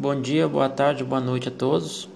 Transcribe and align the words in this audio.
Bom 0.00 0.20
dia, 0.20 0.46
boa 0.46 0.68
tarde, 0.68 1.02
boa 1.02 1.20
noite 1.20 1.48
a 1.48 1.50
todos, 1.50 2.08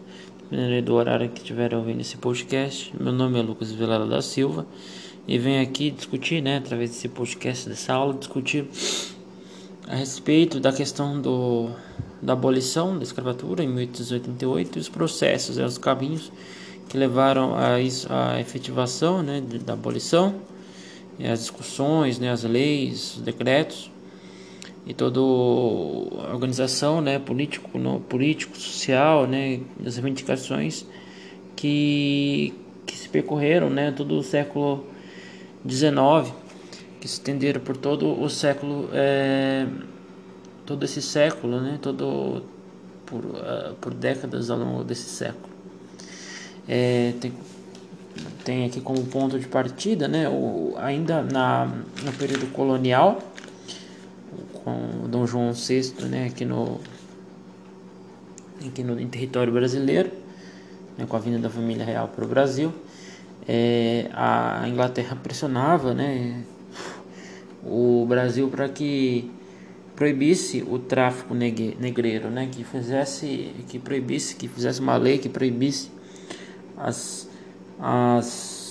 dependendo 0.49 0.87
do 0.87 0.95
horário 0.95 1.29
que 1.29 1.41
estiverem 1.41 1.77
ouvindo 1.77 2.01
esse 2.01 2.17
podcast. 2.17 2.95
Meu 2.97 3.13
nome 3.13 3.41
é 3.41 3.43
Lucas 3.43 3.73
Vilela 3.73 4.07
da 4.07 4.23
Silva 4.23 4.65
e 5.27 5.37
venho 5.37 5.61
aqui 5.61 5.91
discutir, 5.91 6.41
né, 6.41 6.59
através 6.59 6.91
desse 6.91 7.09
podcast, 7.09 7.69
dessa 7.69 7.93
aula, 7.93 8.15
discutir 8.15 8.69
a 9.89 9.97
respeito 9.97 10.61
da 10.61 10.73
questão 10.73 11.21
do, 11.21 11.71
da 12.23 12.35
abolição 12.35 12.97
da 12.97 13.03
escravatura 13.03 13.65
em 13.65 13.69
1888 13.69 14.79
e 14.79 14.81
os 14.81 14.89
processos, 14.89 15.57
né, 15.57 15.67
os 15.67 15.77
caminhos 15.77 16.31
que 16.89 16.97
levaram 16.97 17.57
a, 17.57 17.81
isso, 17.81 18.07
a 18.13 18.41
efetivação 18.41 19.25
né, 19.25 19.43
da 19.67 19.73
abolição, 19.73 20.37
as 21.21 21.41
discussões, 21.41 22.21
né, 22.21 22.31
as 22.31 22.45
leis, 22.45 23.17
os 23.17 23.23
decretos 23.23 23.91
e 24.87 24.93
toda 24.93 25.21
a 25.21 26.33
organização 26.33 27.01
né, 27.01 27.19
político, 27.19 27.79
no, 27.79 28.01
político, 28.01 28.57
social, 28.57 29.27
né, 29.27 29.61
das 29.79 29.97
reivindicações 29.97 30.85
que, 31.55 32.53
que 32.85 32.97
se 32.97 33.09
percorreram 33.09 33.71
né, 33.71 33.93
todo 33.93 34.19
o 34.19 34.23
século 34.23 34.85
XIX, 35.69 36.35
que 37.01 37.07
se 37.07 37.15
estenderam 37.15 37.61
por 37.61 37.77
todo 37.77 38.21
o 38.21 38.29
século, 38.29 38.89
é, 38.93 39.67
todo 40.67 40.85
esse 40.85 41.01
século, 41.01 41.61
né, 41.61 41.79
todo, 41.81 42.43
por, 43.07 43.25
uh, 43.25 43.75
por 43.81 43.95
décadas 43.95 44.51
ao 44.51 44.59
longo 44.59 44.83
desse 44.83 45.09
século. 45.09 45.53
É, 46.69 47.13
tem, 47.21 47.33
tem 48.45 48.65
aqui 48.65 48.81
como 48.81 49.05
ponto 49.07 49.39
de 49.39 49.47
partida, 49.47 50.09
né, 50.09 50.29
o, 50.29 50.75
ainda 50.79 51.23
na, 51.23 51.67
no 52.05 52.13
período 52.15 52.53
colonial, 52.53 53.19
com 54.65 55.09
Dom 55.09 55.27
João 55.27 55.53
VI, 55.53 55.95
né, 56.09 56.27
aqui 56.27 56.45
no, 56.45 56.81
aqui 58.67 58.83
no 58.83 58.99
em 59.01 59.09
território 59.09 59.53
brasileiro, 59.53 60.11
né, 60.97 61.07
com 61.09 61.17
a 61.17 61.19
vinda 61.19 61.39
da 61.39 61.51
família 61.51 61.85
real 61.85 62.09
para 62.09 62.25
o 62.25 62.29
Brasil, 62.29 62.73
é, 63.47 64.09
a 64.13 64.65
Inglaterra 64.69 65.17
pressionava, 65.21 65.95
né, 65.95 66.43
o 67.65 68.05
Brasil 68.09 68.49
para 68.49 68.69
que 68.69 69.31
proibisse 69.95 70.65
o 70.69 70.79
tráfico 70.79 71.35
negreiro, 71.35 72.31
né, 72.31 72.49
que 72.51 72.65
fizesse, 72.65 73.55
que 73.69 73.79
proibisse, 73.79 74.35
que 74.37 74.49
fizesse 74.49 74.81
uma 74.81 74.97
lei 74.97 75.19
que 75.19 75.29
proibisse 75.29 75.91
as, 76.77 77.29
as 77.79 78.63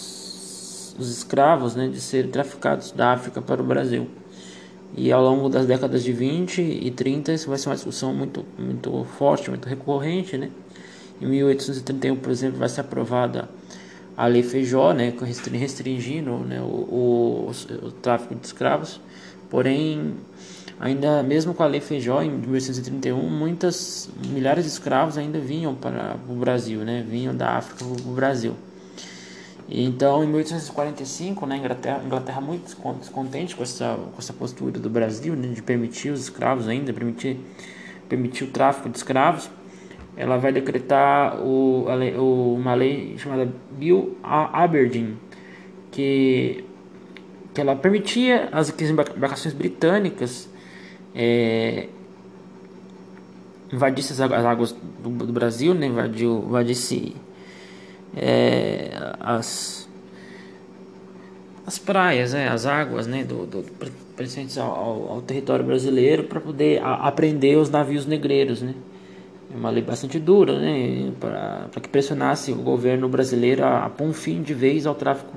os 0.98 1.10
escravos, 1.10 1.76
né, 1.76 1.88
de 1.88 2.00
serem 2.00 2.30
traficados 2.32 2.92
da 2.92 3.14
África 3.14 3.42
para 3.42 3.62
o 3.62 3.66
Brasil. 3.66 4.08
E 4.96 5.12
ao 5.12 5.24
longo 5.24 5.48
das 5.48 5.66
décadas 5.66 6.04
de 6.04 6.12
20 6.12 6.62
e 6.62 6.92
30 6.92 7.34
isso 7.34 7.50
vai 7.50 7.58
ser 7.58 7.70
uma 7.70 7.76
discussão 7.76 8.14
muito, 8.14 8.46
muito 8.58 9.06
forte, 9.18 9.50
muito 9.50 9.68
recorrente. 9.68 10.38
Né? 10.38 10.50
Em 11.22 11.26
1831, 11.28 12.16
por 12.18 12.32
exemplo, 12.32 12.60
vai 12.60 12.68
ser 12.68 12.82
aprovada 12.82 13.50
a 14.18 14.28
Lei 14.28 14.44
Feijó, 14.44 14.92
né, 14.94 15.14
restringindo 15.54 16.38
né, 16.40 16.62
o, 16.62 16.66
o, 16.66 17.52
o, 17.84 17.92
tráfico 17.92 18.36
de 18.36 18.46
escravos. 18.46 19.00
Porém, 19.50 20.14
ainda 20.80 21.24
mesmo 21.24 21.54
com 21.54 21.64
a 21.64 21.68
Lei 21.68 21.80
Feijó, 21.80 22.22
em 22.22 22.30
1831, 22.30 23.18
muitas 23.18 24.10
milhares 24.28 24.66
de 24.66 24.72
escravos 24.72 25.18
ainda 25.18 25.40
vinham 25.40 25.74
para 25.74 26.18
o 26.28 26.34
Brasil, 26.34 26.82
né, 26.82 27.06
vinham 27.08 27.36
da 27.36 27.52
África 27.52 27.86
para 27.86 28.12
o 28.12 28.14
Brasil. 28.14 28.54
Então, 29.74 30.22
em 30.22 30.28
1845, 30.28 31.46
né, 31.46 31.56
a 31.56 31.58
Inglaterra, 31.58 32.02
Inglaterra 32.06 32.42
muito 32.42 32.76
descontente 33.00 33.56
com 33.56 33.64
essa, 33.64 33.96
com 33.96 34.20
essa 34.20 34.34
postura 34.34 34.78
do 34.78 34.90
Brasil, 34.90 35.34
né, 35.34 35.48
de 35.48 35.62
permitir 35.62 36.10
os 36.10 36.20
escravos 36.20 36.68
ainda, 36.68 36.92
permitir, 36.92 37.40
permitir 38.10 38.44
o 38.44 38.48
tráfico 38.48 38.90
de 38.90 38.98
escravos, 38.98 39.50
ela 40.18 40.36
vai 40.38 40.52
decretar 40.52 41.40
o, 41.40 41.86
lei, 41.96 42.14
o, 42.18 42.56
uma 42.56 42.74
lei 42.74 43.18
chamada 43.18 43.50
Bill 43.72 44.18
Aberdeen, 44.22 45.18
que, 45.90 46.66
que 47.54 47.62
ela 47.62 47.74
permitia 47.74 48.50
as, 48.52 48.70
as 48.70 48.90
embarcações 48.90 49.54
britânicas 49.54 50.50
é, 51.16 51.88
invadissem 53.72 54.14
as 54.14 54.46
águas 54.46 54.76
do, 55.02 55.10
do 55.10 55.32
Brasil, 55.32 55.74
né, 55.74 55.86
invadiu, 55.86 56.44
invadisse 56.46 57.16
é, 58.16 58.92
as, 59.20 59.88
as 61.66 61.78
praias, 61.78 62.34
né, 62.34 62.48
as 62.48 62.66
águas 62.66 63.08
né, 63.08 63.24
do, 63.24 63.46
do, 63.46 63.64
presentes 64.16 64.58
ao, 64.58 65.10
ao, 65.10 65.22
território 65.22 65.66
brasileiro 65.66 66.24
para 66.26 66.40
poder 66.40 66.82
a, 66.82 67.08
aprender 67.08 67.58
os 67.58 67.70
navios 67.70 68.06
negreiros. 68.06 68.62
Né. 68.62 68.76
É 69.54 69.58
uma 69.58 69.70
lei 69.70 69.84
bastante 69.84 70.20
dura 70.20 70.60
né, 70.60 71.12
para 71.20 71.82
que 71.82 71.90
pressionasse 71.90 72.52
o 72.52 72.56
governo 72.56 73.08
brasileiro 73.10 73.64
a, 73.64 73.86
a 73.86 73.90
pôr 73.90 74.06
um 74.06 74.14
fim 74.14 74.42
de 74.42 74.54
vez 74.54 74.86
ao 74.86 74.96
tráfico 74.96 75.34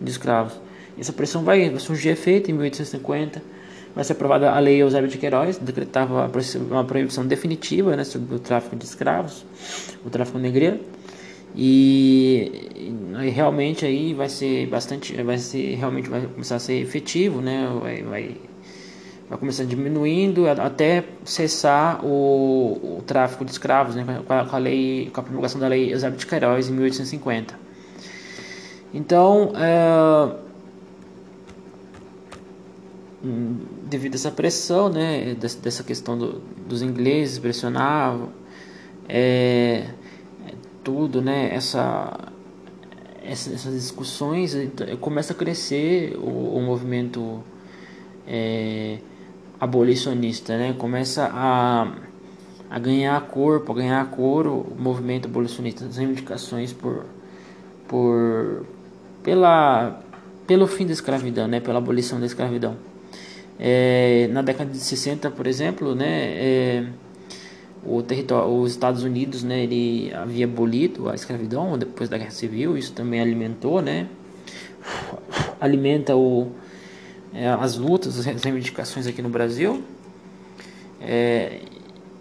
de 0.00 0.10
escravos. 0.10 0.60
Essa 0.98 1.12
pressão 1.12 1.42
vai 1.42 1.76
surgir 1.78 2.10
efeito 2.10 2.50
em 2.50 2.54
1850 2.54 3.54
vai 3.94 4.02
ser 4.02 4.14
aprovada 4.14 4.50
a 4.50 4.58
lei 4.58 4.82
Eusébio 4.82 5.08
de 5.08 5.18
Queiroz, 5.18 5.56
decretava 5.58 6.30
uma 6.68 6.84
proibição 6.84 7.24
definitiva 7.24 7.94
né, 7.94 8.02
sobre 8.02 8.34
o 8.34 8.38
tráfico 8.38 8.74
de 8.74 8.84
escravos, 8.84 9.46
o 10.04 10.10
tráfico 10.10 10.38
negreiro. 10.38 10.80
E, 11.56 12.68
e, 12.74 13.30
realmente 13.30 13.86
aí 13.86 14.12
vai 14.12 14.28
ser 14.28 14.66
bastante 14.66 15.14
vai 15.22 15.38
ser 15.38 15.76
realmente 15.76 16.08
vai 16.08 16.26
começar 16.26 16.56
a 16.56 16.58
ser 16.58 16.80
efetivo 16.80 17.40
né? 17.40 17.70
Vai, 17.80 18.02
vai, 18.02 18.36
vai 19.28 19.38
começar 19.38 19.64
diminuindo 19.64 20.48
até 20.48 21.04
cessar 21.24 22.04
o, 22.04 22.98
o 22.98 23.02
tráfico 23.06 23.44
de 23.44 23.52
escravos 23.52 23.94
né? 23.94 24.04
Com 24.26 24.32
a, 24.32 24.44
com 24.44 24.56
a 24.56 24.58
lei 24.58 25.10
com 25.14 25.20
a 25.20 25.22
promulgação 25.22 25.60
da 25.60 25.68
lei 25.68 25.92
Eusébio 25.92 26.18
de 26.18 26.26
Queiroz 26.26 26.68
em 26.68 26.72
1850 26.72 27.56
então 28.92 29.52
é, 29.54 30.36
devido 33.84 34.14
a 34.14 34.16
essa 34.16 34.32
pressão 34.32 34.88
né? 34.88 35.36
Dessa 35.36 35.84
questão 35.84 36.18
do, 36.18 36.42
dos 36.66 36.82
ingleses 36.82 37.38
pressionavam 37.38 38.30
é, 39.08 39.84
tudo, 40.84 41.22
né? 41.22 41.52
Essa, 41.52 42.30
essas 43.24 43.72
discussões 43.72 44.54
então, 44.54 44.86
começa 44.98 45.32
a 45.32 45.36
crescer 45.36 46.16
o, 46.16 46.56
o 46.56 46.60
movimento 46.60 47.42
é, 48.26 48.98
abolicionista, 49.58 50.56
né? 50.56 50.74
Começa 50.78 51.30
a, 51.32 51.92
a 52.70 52.78
ganhar 52.78 53.20
corpo, 53.22 53.72
a 53.72 53.74
ganhar 53.74 54.10
coro 54.10 54.66
o 54.70 54.76
movimento 54.78 55.26
abolicionista, 55.26 55.86
as 55.86 55.96
reivindicações 55.96 56.72
por, 56.72 57.06
por 57.88 58.66
pela 59.22 60.00
pelo 60.46 60.66
fim 60.66 60.86
da 60.86 60.92
escravidão, 60.92 61.48
né? 61.48 61.60
Pela 61.60 61.78
abolição 61.78 62.20
da 62.20 62.26
escravidão. 62.26 62.76
É, 63.58 64.28
na 64.32 64.42
década 64.42 64.70
de 64.70 64.78
60, 64.78 65.30
por 65.30 65.46
exemplo, 65.46 65.94
né? 65.94 66.06
É, 66.06 66.86
o 67.86 68.02
território, 68.02 68.50
os 68.50 68.72
Estados 68.72 69.02
Unidos, 69.02 69.42
né, 69.42 69.62
ele 69.62 70.12
havia 70.14 70.44
abolido 70.44 71.08
a 71.08 71.14
escravidão 71.14 71.76
depois 71.78 72.08
da 72.08 72.16
Guerra 72.18 72.30
Civil, 72.30 72.76
isso 72.76 72.92
também 72.92 73.20
alimentou, 73.20 73.82
né, 73.82 74.08
alimenta 75.60 76.16
o, 76.16 76.50
é, 77.32 77.48
as 77.48 77.76
lutas, 77.76 78.26
as 78.26 78.42
reivindicações 78.42 79.06
aqui 79.06 79.20
no 79.20 79.28
Brasil. 79.28 79.82
É, 81.00 81.60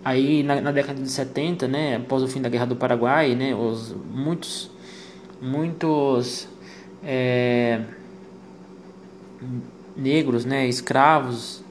aí 0.03 0.43
na, 0.43 0.59
na, 0.59 0.71
década 0.71 1.01
de 1.01 1.09
70, 1.09 1.67
né, 1.67 1.95
após 1.97 2.23
o 2.23 2.27
fim 2.27 2.41
da 2.41 2.49
Guerra 2.49 2.65
do 2.65 2.75
Paraguai, 2.75 3.35
né, 3.35 3.55
os 3.55 3.95
muitos 4.11 4.71
muitos 5.41 6.47
é, 7.03 7.81
negros, 9.95 10.45
né, 10.45 10.67
escravos, 10.67 11.61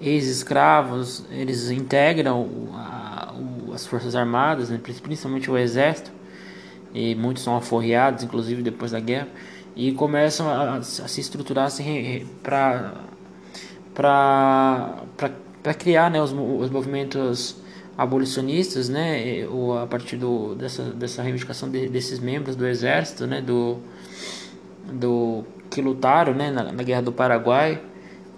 ex-escravos, 0.00 1.24
eles 1.30 1.70
integram 1.70 2.48
a 2.74 3.05
as 3.76 3.86
Forças 3.86 4.16
Armadas, 4.16 4.70
né, 4.70 4.80
principalmente 4.82 5.50
o 5.50 5.56
Exército, 5.56 6.10
e 6.92 7.14
muitos 7.14 7.42
são 7.42 7.56
aforreados, 7.56 8.24
inclusive 8.24 8.62
depois 8.62 8.90
da 8.90 9.00
guerra, 9.00 9.28
e 9.76 9.92
começam 9.92 10.48
a, 10.48 10.76
a 10.76 10.82
se 10.82 11.20
estruturar 11.20 11.66
assim, 11.66 12.26
para 12.42 12.94
para 13.94 15.74
criar 15.74 16.10
né, 16.10 16.20
os, 16.20 16.32
os 16.32 16.70
movimentos 16.70 17.56
abolicionistas, 17.96 18.88
né, 18.90 19.46
ou 19.48 19.78
a 19.78 19.86
partir 19.86 20.16
do, 20.16 20.54
dessa, 20.54 20.82
dessa 20.82 21.22
reivindicação 21.22 21.70
de, 21.70 21.88
desses 21.88 22.18
membros 22.18 22.54
do 22.54 22.66
exército, 22.66 23.26
né, 23.26 23.40
do, 23.40 23.78
do 24.92 25.44
que 25.70 25.80
lutaram, 25.80 26.34
né, 26.34 26.50
na, 26.50 26.72
na 26.72 26.82
guerra 26.82 27.02
do 27.02 27.12
Paraguai, 27.12 27.80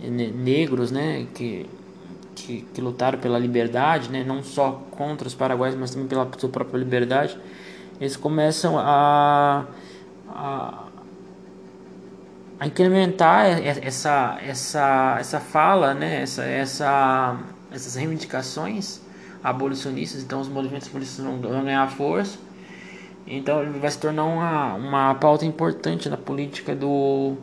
negros, 0.01 0.93
né, 0.93 1.27
que 1.35 1.67
que, 2.49 2.63
que 2.63 2.81
lutaram 2.81 3.19
pela 3.19 3.39
liberdade, 3.39 4.11
né, 4.11 4.25
não 4.25 4.43
só 4.43 4.83
contra 4.91 5.29
os 5.29 5.35
paraguaios, 5.35 5.77
mas 5.77 5.91
também 5.91 6.09
pela 6.09 6.27
sua 6.39 6.49
própria 6.49 6.79
liberdade, 6.79 7.39
eles 8.01 8.17
começam 8.17 8.79
a, 8.79 9.67
a, 10.31 10.85
a 12.59 12.67
incrementar 12.67 13.45
essa, 13.83 14.39
essa, 14.43 15.17
essa 15.21 15.41
fala, 15.41 15.93
né, 15.93 16.23
essa, 16.23 16.43
essa, 16.43 17.37
essas 17.71 17.95
reivindicações 17.97 19.03
abolicionistas, 19.45 20.23
então 20.23 20.41
os 20.41 20.49
movimentos 20.49 20.89
abolicionistas 20.89 21.53
vão 21.53 21.65
ganhar 21.65 21.87
força. 21.91 22.39
Então 23.27 23.61
ele 23.61 23.79
vai 23.79 23.91
se 23.91 23.99
tornar 23.99 24.25
uma, 24.25 24.75
uma 24.75 25.15
pauta 25.17 25.45
importante 25.45 26.09
na 26.09 26.17
política 26.17 26.75
do, 26.75 27.37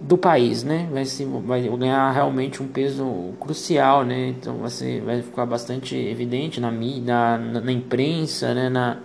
do 0.00 0.18
país, 0.18 0.62
né? 0.62 0.88
Vai, 0.92 1.04
se, 1.04 1.24
vai 1.24 1.62
ganhar 1.68 2.10
realmente 2.12 2.62
um 2.62 2.68
peso 2.68 3.32
crucial, 3.40 4.04
né? 4.04 4.28
Então 4.28 4.58
vai, 4.58 4.70
ser, 4.70 5.00
vai 5.02 5.22
ficar 5.22 5.46
bastante 5.46 5.96
evidente 5.96 6.60
na 6.60 6.70
mídia, 6.70 7.38
na, 7.38 7.60
na 7.60 7.72
imprensa, 7.72 8.54
né? 8.54 8.68
Na, 8.68 8.98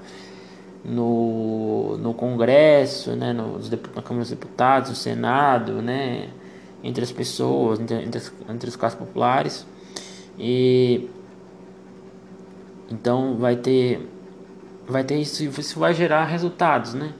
no, 0.83 1.97
no 1.97 2.13
Congresso, 2.13 3.15
né? 3.15 3.33
Nos, 3.33 3.69
na 3.69 4.01
Câmara 4.01 4.19
dos 4.19 4.29
Deputados, 4.29 4.89
no 4.89 4.95
Senado, 4.95 5.81
né? 5.81 6.29
Entre 6.83 7.03
as 7.03 7.11
pessoas, 7.11 7.79
entre, 7.79 8.03
entre, 8.03 8.17
as, 8.17 8.33
entre 8.49 8.69
as 8.69 8.75
classes 8.75 8.97
populares. 8.97 9.65
E 10.37 11.09
então 12.89 13.37
vai 13.37 13.55
ter 13.55 14.09
vai 14.87 15.03
ter 15.03 15.17
isso, 15.19 15.43
isso 15.43 15.79
vai 15.79 15.93
gerar 15.93 16.25
resultados, 16.25 16.93
né? 16.93 17.13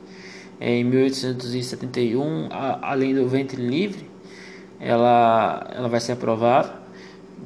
Em 0.63 0.83
1871, 0.83 2.49
a, 2.51 2.91
além 2.91 3.15
do 3.15 3.27
ventre 3.27 3.59
livre, 3.59 4.07
ela 4.79 5.67
ela 5.73 5.89
vai 5.89 5.99
ser 5.99 6.11
aprovada, 6.11 6.71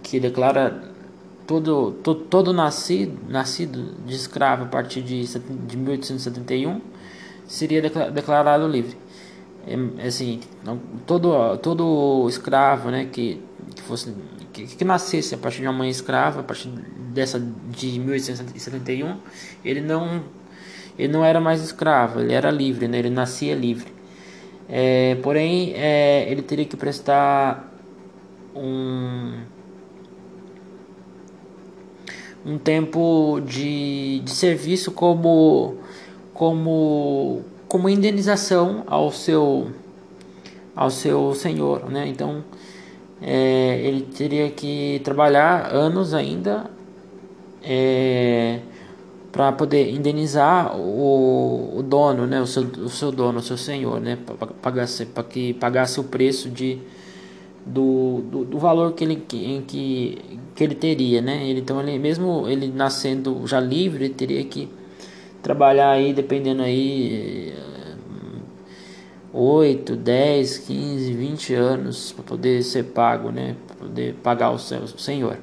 que 0.03 0.19
declara 0.19 0.93
todo 1.47 1.93
todo, 2.03 2.25
todo 2.25 2.51
nascido 2.51 3.17
nascido 3.29 3.95
de 4.05 4.15
escravo 4.15 4.65
a 4.65 4.67
partir 4.67 5.01
de, 5.01 5.23
de 5.23 5.77
1871 5.77 6.81
seria 7.47 7.81
declarado 7.81 8.67
livre. 8.67 8.97
É, 9.65 10.07
assim, 10.07 10.41
todo 11.07 11.57
todo 11.59 12.27
escravo, 12.27 12.91
né, 12.91 13.05
que, 13.05 13.41
que 13.75 13.81
fosse 13.81 14.13
que, 14.51 14.67
que 14.67 14.83
nascesse 14.83 15.35
a 15.35 15.37
partir 15.37 15.61
de 15.61 15.67
uma 15.67 15.73
mãe 15.73 15.89
escrava, 15.89 16.41
a 16.41 16.43
partir 16.43 16.67
dessa 17.13 17.39
de 17.39 17.97
1871, 17.97 19.17
ele 19.63 19.79
não 19.79 20.21
ele 20.97 21.11
não 21.11 21.23
era 21.23 21.39
mais 21.41 21.61
escravo, 21.61 22.19
ele 22.19 22.33
era 22.33 22.49
livre, 22.49 22.87
né? 22.87 22.99
ele 22.99 23.09
nascia 23.09 23.53
livre. 23.53 23.93
É, 24.67 25.15
porém, 25.21 25.73
é, 25.75 26.25
ele 26.29 26.41
teria 26.41 26.65
que 26.65 26.75
prestar 26.75 27.71
um, 28.55 29.33
um 32.45 32.57
tempo 32.57 33.41
de, 33.45 34.21
de 34.23 34.31
serviço 34.31 34.91
como, 34.91 35.75
como, 36.33 37.43
como 37.67 37.89
indenização 37.89 38.83
ao 38.87 39.11
seu, 39.11 39.67
ao 40.75 40.89
seu 40.89 41.35
senhor. 41.35 41.89
Né? 41.89 42.07
Então, 42.07 42.43
é, 43.21 43.81
ele 43.83 44.01
teria 44.01 44.49
que 44.49 44.99
trabalhar 45.03 45.73
anos 45.73 46.13
ainda 46.13 46.69
é, 47.63 48.59
para 49.35 49.51
poder 49.51 49.93
indenizar 49.93 50.77
o, 50.77 51.77
o 51.77 51.83
dono, 51.83 52.25
né, 52.25 52.39
o 52.39 52.47
seu, 52.47 52.63
o 52.63 52.87
seu 52.87 53.11
dono, 53.11 53.39
o 53.39 53.41
seu 53.41 53.57
senhor, 53.57 53.99
né, 53.99 54.17
para 54.61 55.23
que 55.23 55.53
pagasse 55.53 55.99
o 55.99 56.05
preço 56.05 56.49
de, 56.49 56.79
do, 57.65 58.21
do, 58.31 58.45
do, 58.45 58.57
valor 58.57 58.93
que 58.93 59.03
ele, 59.03 59.21
em 59.33 59.61
que, 59.61 60.39
que 60.55 60.63
ele 60.63 60.73
teria, 60.73 61.21
né, 61.21 61.45
ele, 61.49 61.59
então 61.59 61.81
ele, 61.81 61.99
mesmo 61.99 62.47
ele 62.47 62.69
nascendo 62.69 63.45
já 63.45 63.59
livre, 63.59 64.05
ele 64.05 64.13
teria 64.13 64.41
que 64.45 64.69
trabalhar 65.43 65.89
aí, 65.89 66.13
dependendo 66.13 66.61
aí, 66.61 67.53
8, 69.33 69.97
10, 69.97 70.59
15, 70.59 71.13
20 71.13 71.53
anos 71.55 72.13
para 72.13 72.23
poder 72.23 72.63
ser 72.63 72.83
pago, 72.85 73.31
né? 73.31 73.57
Para 73.67 73.75
poder 73.75 74.13
pagar 74.23 74.51
o, 74.51 74.57
seu, 74.57 74.79
o 74.79 74.97
Senhor. 74.97 75.37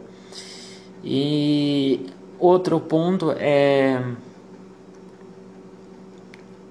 E 1.05 2.07
outro 2.43 2.81
ponto 2.81 3.31
é, 3.33 4.03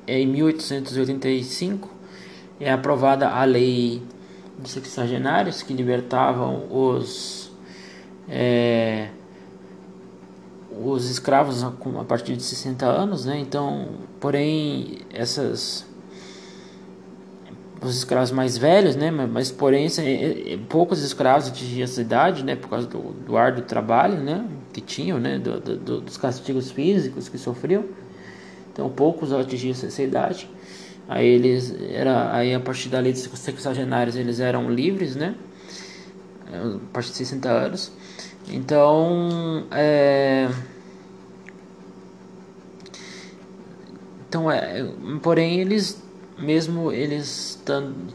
é 0.05 0.19
em 0.19 0.27
1885 0.27 1.89
é 2.59 2.71
aprovada 2.71 3.29
a 3.29 3.43
lei 3.45 4.03
dos 4.57 4.71
sexagenários 4.71 5.63
que 5.63 5.73
libertavam 5.73 6.67
os 6.69 7.51
é, 8.29 9.09
os 10.83 11.09
escravos 11.09 11.63
a 11.63 11.71
partir 12.03 12.35
de 12.35 12.43
60 12.43 12.85
anos, 12.85 13.25
né? 13.25 13.39
Então, 13.39 13.89
porém 14.19 14.99
essas 15.13 15.85
os 17.81 17.97
escravos 17.97 18.31
mais 18.31 18.57
velhos, 18.57 18.95
né? 18.95 19.09
Mas 19.09 19.51
porém 19.51 19.87
poucos 20.69 21.01
escravos 21.01 21.47
atingiam 21.47 21.83
essa 21.83 22.01
idade, 22.01 22.43
né? 22.43 22.55
Por 22.55 22.69
causa 22.69 22.87
do, 22.87 22.99
do 22.99 23.61
trabalho, 23.63 24.17
né? 24.17 24.45
Que 24.71 24.79
tinham, 24.79 25.19
né? 25.19 25.39
Do, 25.39 25.59
do, 25.59 26.01
dos 26.01 26.17
castigos 26.17 26.71
físicos 26.71 27.27
que 27.27 27.37
sofriam. 27.37 27.85
Então 28.71 28.89
poucos 28.89 29.33
atingiam 29.33 29.71
essa 29.71 30.01
idade. 30.01 30.47
Aí 31.09 31.25
eles 31.27 31.75
era 31.91 32.33
aí 32.33 32.53
a 32.53 32.59
partir 32.59 32.89
da 32.89 32.99
lei 32.99 33.11
dos 33.11 33.23
sexagenários 33.23 34.15
eles 34.15 34.39
eram 34.39 34.69
livres, 34.69 35.15
né? 35.15 35.35
A 36.47 36.93
partir 36.93 37.11
de 37.11 37.17
60 37.17 37.49
anos. 37.49 37.91
Então, 38.49 39.65
é... 39.71 40.49
então 44.27 44.51
é, 44.51 44.85
porém 45.21 45.59
eles 45.59 46.01
mesmo 46.41 46.91
eles 46.91 47.61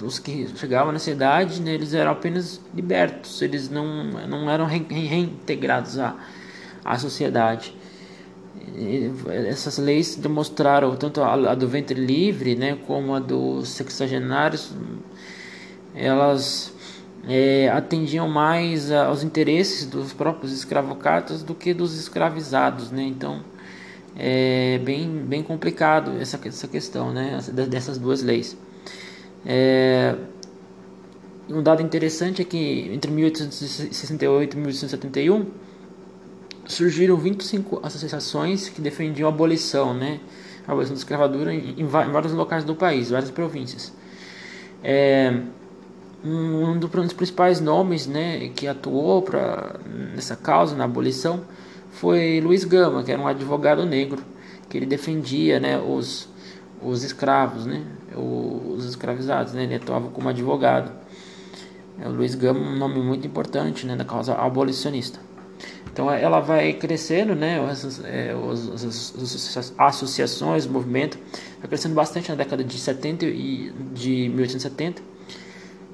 os 0.02 0.18
que 0.18 0.48
chegavam 0.56 0.92
nessa 0.92 1.10
idade, 1.10 1.60
né, 1.60 1.72
eles 1.72 1.94
eram 1.94 2.12
apenas 2.12 2.60
libertos, 2.74 3.40
eles 3.40 3.70
não, 3.70 4.04
não 4.26 4.50
eram 4.50 4.66
reintegrados 4.66 5.98
à, 5.98 6.16
à 6.84 6.98
sociedade. 6.98 7.74
Essas 9.48 9.78
leis 9.78 10.16
demonstraram 10.16 10.96
tanto 10.96 11.22
a, 11.22 11.52
a, 11.52 11.54
do 11.54 11.68
ventre 11.68 11.98
livre, 11.98 12.56
né, 12.56 12.78
como 12.86 13.14
a 13.14 13.20
dos 13.20 13.68
sexagenários, 13.68 14.72
elas 15.94 16.74
é, 17.28 17.68
atendiam 17.70 18.28
mais 18.28 18.90
aos 18.90 19.22
interesses 19.22 19.86
dos 19.86 20.12
próprios 20.12 20.52
escravocratas 20.52 21.42
do 21.42 21.54
que 21.54 21.72
dos 21.72 21.98
escravizados, 21.98 22.90
né? 22.90 23.02
Então 23.02 23.42
é 24.18 24.78
bem, 24.78 25.08
bem 25.08 25.42
complicado 25.42 26.12
essa, 26.20 26.40
essa 26.44 26.66
questão 26.66 27.12
né, 27.12 27.38
dessas 27.68 27.98
duas 27.98 28.22
leis. 28.22 28.56
É, 29.44 30.14
um 31.48 31.62
dado 31.62 31.82
interessante 31.82 32.42
é 32.42 32.44
que 32.44 32.90
entre 32.92 33.10
1868 33.10 34.54
e 34.54 34.56
1871 34.56 35.46
surgiram 36.64 37.16
25 37.16 37.80
associações 37.82 38.68
que 38.68 38.80
defendiam 38.80 39.28
a 39.28 39.32
abolição, 39.32 39.94
né, 39.94 40.18
a 40.66 40.72
abolição 40.72 40.94
da 40.94 40.98
escravatura 40.98 41.54
em, 41.54 41.80
em 41.80 41.86
vários 41.86 42.32
locais 42.32 42.64
do 42.64 42.74
país, 42.74 43.10
várias 43.10 43.30
províncias. 43.30 43.92
É, 44.82 45.40
um 46.24 46.78
dos 46.78 46.90
principais 47.12 47.60
nomes 47.60 48.06
né, 48.06 48.50
que 48.54 48.66
atuou 48.66 49.22
pra, 49.22 49.76
nessa 50.14 50.34
causa, 50.34 50.74
na 50.74 50.84
abolição, 50.84 51.42
foi 51.96 52.40
Luiz 52.42 52.62
Gama, 52.64 53.02
que 53.02 53.10
era 53.10 53.20
um 53.20 53.26
advogado 53.26 53.86
negro, 53.86 54.22
que 54.68 54.76
ele 54.76 54.84
defendia 54.84 55.58
né, 55.58 55.78
os, 55.78 56.28
os 56.82 57.02
escravos, 57.02 57.64
né, 57.64 57.82
os 58.14 58.84
escravizados, 58.84 59.54
né, 59.54 59.64
ele 59.64 59.76
atuava 59.76 60.08
como 60.10 60.28
advogado. 60.28 60.92
É, 61.98 62.06
o 62.06 62.12
Luiz 62.12 62.34
Gama 62.34 62.60
é 62.60 62.62
um 62.62 62.76
nome 62.76 63.00
muito 63.00 63.26
importante 63.26 63.86
né, 63.86 63.96
da 63.96 64.04
causa 64.04 64.34
abolicionista. 64.34 65.18
Então 65.90 66.10
ela 66.10 66.40
vai 66.40 66.74
crescendo, 66.74 67.34
né, 67.34 67.58
as, 67.66 68.04
é, 68.04 68.34
as, 68.52 68.84
as, 68.84 69.56
as 69.56 69.74
associações, 69.78 70.66
o 70.66 70.70
movimento, 70.70 71.18
vai 71.60 71.68
crescendo 71.68 71.94
bastante 71.94 72.28
na 72.28 72.34
década 72.34 72.62
de 72.62 72.78
70 72.78 73.24
e 73.24 73.72
de 73.94 74.28
1870. 74.28 75.00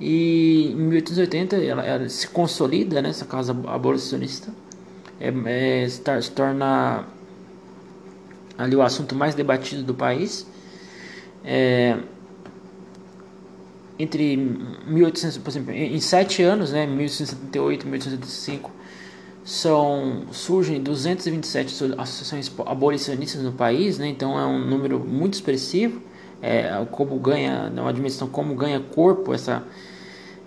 E 0.01 0.73
em 0.73 0.77
1880 0.77 1.57
ela, 1.59 1.87
ela 1.87 2.09
se 2.09 2.27
consolida, 2.27 3.01
né, 3.01 3.11
essa 3.11 3.25
causa 3.25 3.57
abolicionista 3.69 4.53
é, 5.23 5.85
é, 5.85 5.89
se 5.89 6.33
torna 6.33 7.05
ali 8.59 8.75
o 8.75 8.83
assunto 8.83 9.15
mais 9.15 9.37
debatido 9.37 9.85
do 9.85 9.95
país. 9.95 10.45
É, 11.45 11.97
entre 13.97 14.37
1800, 14.85 15.39
por 15.39 15.51
exemplo, 15.51 15.73
em 15.73 16.01
sete 16.01 16.43
anos, 16.43 16.73
né, 16.73 16.87
1878 16.87 17.83
e 17.83 17.89
1875, 17.89 18.71
são, 19.45 20.25
surgem 20.33 20.83
227 20.83 21.95
associações 21.99 22.53
abolicionistas 22.67 23.43
no 23.43 23.53
país, 23.53 23.99
né, 23.99 24.09
então 24.09 24.37
é 24.39 24.45
um 24.45 24.59
número 24.59 24.99
muito 24.99 25.35
expressivo. 25.35 26.03
É, 26.45 26.85
como 26.91 27.17
ganha, 27.21 27.73
uma 27.77 27.93
dimensão 27.93 28.27
como 28.27 28.57
ganha 28.57 28.81
corpo 28.81 29.33
essa, 29.33 29.63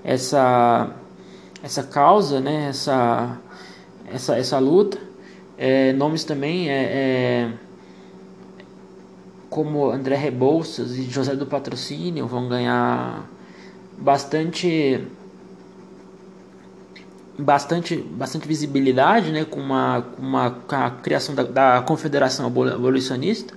essa, 0.03 0.93
essa 1.63 1.83
causa, 1.83 2.41
né, 2.41 2.67
essa, 2.67 3.39
essa, 4.11 4.37
essa 4.37 4.59
luta. 4.59 4.97
É, 5.57 5.93
nomes 5.93 6.23
também 6.23 6.69
é, 6.69 6.83
é, 6.83 7.51
como 9.49 9.89
André 9.89 10.15
Rebouças 10.15 10.97
e 10.97 11.03
José 11.03 11.35
do 11.35 11.45
Patrocínio 11.45 12.27
vão 12.27 12.49
ganhar 12.49 13.25
bastante 13.97 15.01
bastante, 17.37 17.97
bastante 17.97 18.47
visibilidade, 18.47 19.31
né, 19.31 19.45
com, 19.45 19.59
uma, 19.59 20.05
uma, 20.17 20.51
com 20.51 20.75
a 20.75 20.89
criação 20.91 21.35
da, 21.35 21.43
da 21.43 21.81
Confederação 21.81 22.45
Abolicionista. 22.45 23.53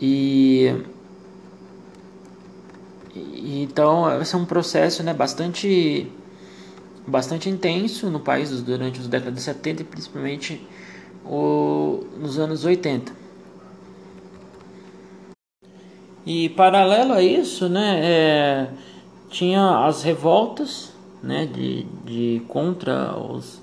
E 0.00 0.74
então 3.14 4.20
esse 4.20 4.34
é 4.34 4.38
um 4.38 4.44
processo 4.44 5.02
né, 5.02 5.12
bastante, 5.12 6.10
bastante 7.10 7.48
intenso 7.48 8.08
no 8.08 8.20
país 8.20 8.62
durante 8.62 9.00
os 9.00 9.08
décadas 9.08 9.34
de 9.34 9.42
70 9.42 9.82
e 9.82 9.84
principalmente 9.84 10.66
o, 11.24 12.04
nos 12.18 12.38
anos 12.38 12.64
80. 12.64 13.12
E 16.24 16.48
paralelo 16.50 17.12
a 17.12 17.22
isso, 17.22 17.68
né, 17.68 18.00
é, 18.02 18.68
tinha 19.28 19.86
as 19.86 20.02
revoltas 20.02 20.92
né, 21.22 21.46
de, 21.46 21.84
de 22.04 22.42
contra 22.46 23.16
os, 23.18 23.60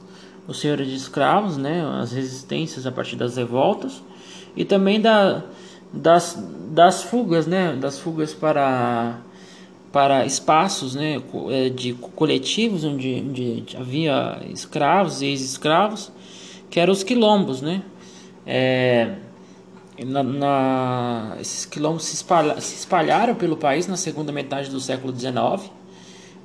os 0.47 0.59
senhores 0.59 0.87
de 0.87 0.95
escravos, 0.95 1.57
né, 1.57 1.85
as 2.01 2.11
resistências 2.11 2.85
a 2.85 2.91
partir 2.91 3.15
das 3.15 3.37
revoltas 3.37 4.01
e 4.55 4.65
também 4.65 4.99
da, 4.99 5.43
das, 5.93 6.37
das 6.71 7.03
fugas, 7.03 7.45
né, 7.47 7.75
das 7.75 7.99
fugas 7.99 8.33
para 8.33 9.19
para 9.97 10.27
espaços 10.27 10.93
né, 10.93 11.19
é, 11.49 11.69
de 11.69 11.93
coletivos 11.93 12.83
onde, 12.83 13.25
onde 13.27 13.65
havia 13.75 14.39
escravos 14.53 15.23
e 15.23 15.25
ex-escravos, 15.25 16.11
que 16.69 16.79
eram 16.79 16.93
os 16.93 17.01
quilombos. 17.01 17.63
Né? 17.63 17.81
É, 18.45 19.15
na, 20.05 20.21
na, 20.21 21.37
esses 21.41 21.65
quilombos 21.65 22.03
se, 22.03 22.13
espalha, 22.13 22.61
se 22.61 22.75
espalharam 22.75 23.33
pelo 23.33 23.57
país 23.57 23.87
na 23.87 23.97
segunda 23.97 24.31
metade 24.31 24.69
do 24.69 24.79
século 24.79 25.11
XIX 25.17 25.67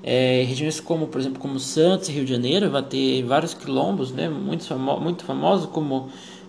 é, 0.02 0.44
regiões 0.48 0.80
como, 0.80 1.08
por 1.08 1.20
exemplo, 1.20 1.38
como 1.38 1.60
Santos 1.60 2.08
Rio 2.08 2.24
de 2.24 2.32
Janeiro, 2.32 2.70
vai 2.70 2.82
ter 2.82 3.22
vários 3.22 3.52
quilombos, 3.52 4.12
né, 4.12 4.30
muito, 4.30 4.64
famo 4.64 4.98
muito 4.98 5.24
famosos, 5.26 5.66
como, 5.66 6.08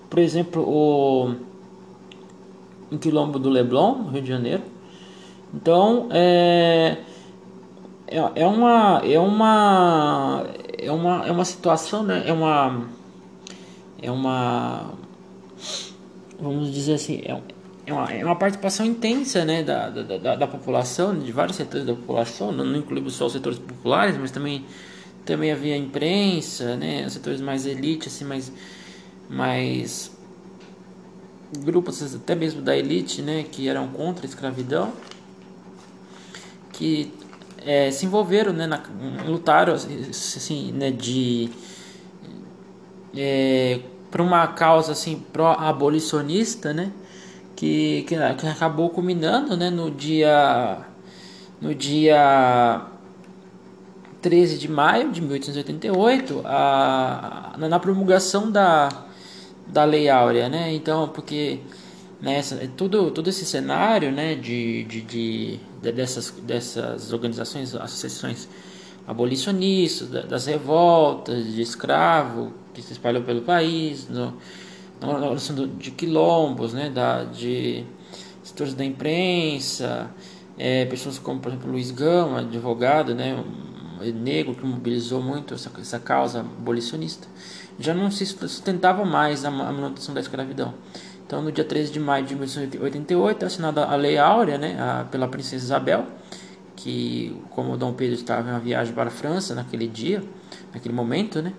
por 0.10 0.20
exemplo, 0.20 0.64
o 0.66 1.36
um 2.90 2.98
quilombo 2.98 3.38
do 3.38 3.50
Leblon, 3.50 4.08
Rio 4.08 4.22
de 4.22 4.30
Janeiro. 4.30 4.73
Então, 5.54 6.10
é, 6.12 6.98
é, 8.08 8.18
é, 8.18 8.48
uma, 8.48 9.02
é, 9.04 9.20
uma, 9.20 10.48
é, 10.80 10.92
uma, 10.92 11.28
é 11.28 11.32
uma 11.32 11.46
situação, 11.46 12.02
né, 12.04 12.24
é 12.26 12.34
uma, 12.34 12.88
é 14.02 14.10
uma, 14.10 14.94
vamos 16.40 16.74
dizer 16.74 16.96
assim, 16.96 17.22
é, 17.24 17.40
é 17.86 17.94
uma, 17.94 18.12
é 18.12 18.26
uma 18.26 18.36
participação 18.36 18.84
intensa 18.84 19.46
né, 19.46 19.62
da, 19.62 19.90
da, 19.90 20.18
da, 20.18 20.36
da, 20.36 20.48
população, 20.48 21.18
de 21.18 21.32
vários 21.32 21.56
setores 21.56 21.86
da 21.86 21.94
população, 21.94 22.52
não, 22.52 22.66
não 22.66 22.80
incluímos 22.80 23.14
só 23.14 23.28
os 23.28 23.34
setores 23.34 23.60
populares, 23.60 24.18
mas 24.18 24.32
também, 24.32 24.66
também 25.24 25.52
havia 25.52 25.78
imprensa, 25.78 26.76
né, 26.76 27.08
setores 27.10 27.42
mais 27.42 27.68
elite, 27.68 28.08
assim, 28.08 28.26
mais, 28.26 28.52
mais 29.30 30.12
grupos 31.60 32.16
até 32.16 32.34
mesmo 32.34 32.62
da 32.62 32.76
elite 32.76 33.22
né, 33.22 33.44
que 33.44 33.70
eram 33.70 33.88
contra 33.90 34.26
a 34.26 34.28
escravidão, 34.28 34.92
que 36.74 37.14
é, 37.66 37.90
se 37.92 38.06
envolveram, 38.06 38.52
né, 38.52 38.68
na, 38.68 38.84
lutaram 39.26 39.74
assim, 39.74 40.72
né, 40.74 40.92
de 40.92 41.50
é, 43.16 43.80
para 44.12 44.22
uma 44.22 44.46
causa 44.48 44.92
assim 44.92 45.24
pró-abolicionista, 45.32 46.74
né, 46.74 46.92
que, 47.56 48.04
que, 48.08 48.16
que 48.16 48.48
acabou 48.48 48.90
culminando 48.90 49.56
né, 49.56 49.70
no 49.70 49.90
dia 49.90 50.80
no 51.62 51.74
dia 51.74 52.82
13 54.22 54.58
de 54.58 54.70
maio 54.70 55.12
de 55.12 55.22
1888 55.22 56.42
a, 56.46 57.56
na 57.58 57.80
promulgação 57.80 58.52
da, 58.52 58.90
da 59.68 59.84
Lei 59.86 60.10
Áurea, 60.10 60.50
né? 60.50 60.74
Então, 60.74 61.10
porque 61.10 61.60
né, 62.24 62.42
todo, 62.78 63.12
todo 63.12 63.30
esse 63.30 63.46
cenário 63.46 64.10
né, 64.10 64.34
de, 64.34 64.86
de, 64.86 65.02
de, 65.02 65.60
de 65.82 65.92
dessas, 65.92 66.32
dessas 66.32 67.12
organizações, 67.12 67.76
associações 67.76 68.48
abolicionistas, 69.06 70.08
das 70.10 70.46
revoltas 70.46 71.54
de 71.54 71.62
escravo 71.62 72.54
que 72.74 72.82
se 72.82 72.94
espalhou 72.94 73.24
pelo 73.24 73.42
país, 73.42 74.08
no, 74.08 74.34
noção 75.02 75.68
de 75.68 75.92
quilombos, 75.92 76.72
né, 76.72 76.90
da, 76.90 77.26
de 77.26 77.84
setores 78.42 78.74
da 78.74 78.86
imprensa, 78.86 80.10
é, 80.58 80.86
pessoas 80.86 81.20
como, 81.20 81.42
por 81.42 81.50
exemplo, 81.50 81.70
Luiz 81.70 81.92
Gama, 81.92 82.40
advogado, 82.40 83.14
né, 83.14 83.36
um 84.02 84.12
negro 84.14 84.56
que 84.56 84.66
mobilizou 84.66 85.22
muito 85.22 85.54
essa, 85.54 85.70
essa 85.78 86.00
causa 86.00 86.40
abolicionista, 86.40 87.28
já 87.78 87.94
não 87.94 88.10
se 88.10 88.26
sustentava 88.26 89.04
mais 89.04 89.44
a 89.44 89.52
manutenção 89.52 90.16
da 90.16 90.22
escravidão. 90.22 90.74
Então, 91.34 91.42
no 91.42 91.52
dia 91.52 91.64
13 91.64 91.92
de 91.92 92.00
maio 92.00 92.24
de 92.24 92.36
1888, 92.36 93.42
é 93.42 93.48
assinada 93.48 93.86
a 93.86 93.96
Lei 93.96 94.20
Áurea 94.20 94.56
né, 94.56 94.78
a, 94.80 95.06
pela 95.06 95.28
Princesa 95.28 95.66
Isabel, 95.66 96.06
que, 96.76 97.36
como 97.50 97.76
Dom 97.76 97.92
Pedro 97.94 98.14
estava 98.14 98.48
em 98.48 98.52
uma 98.54 98.60
viagem 98.60 98.94
para 98.94 99.08
a 99.08 99.12
França 99.12 99.56
naquele 99.56 99.88
dia, 99.88 100.22
naquele 100.72 100.94
momento, 100.94 101.42
né, 101.42 101.52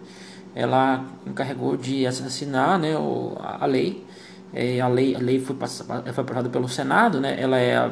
ela 0.55 1.05
encarregou 1.27 1.77
de 1.77 2.07
assinar 2.07 2.79
né, 2.79 2.95
a 3.43 3.67
lei. 3.67 4.07
É, 4.53 4.81
a 4.81 4.87
lei, 4.87 5.17
a 5.17 5.19
lei 5.19 5.41
foi, 5.41 5.57
passada, 5.57 6.13
foi 6.13 6.23
aprovada 6.23 6.49
pelo 6.49 6.69
Senado, 6.69 7.21
né, 7.21 7.37
ela 7.37 7.59
é, 7.59 7.91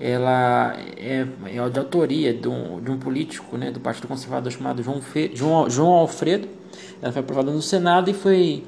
ela 0.00 0.74
é, 0.96 1.26
é 1.44 1.68
de 1.68 1.78
autoria 1.78 2.32
de 2.32 2.48
um, 2.48 2.80
de 2.80 2.90
um 2.90 2.98
político 2.98 3.58
né, 3.58 3.70
do 3.70 3.78
Partido 3.78 4.08
Conservador 4.08 4.50
chamado 4.50 4.82
João, 4.82 5.02
Fe, 5.02 5.32
João, 5.34 5.68
João 5.68 5.92
Alfredo. 5.92 6.48
Ela 7.02 7.12
foi 7.12 7.20
aprovada 7.20 7.50
no 7.50 7.60
Senado 7.60 8.08
e 8.08 8.14
foi 8.14 8.64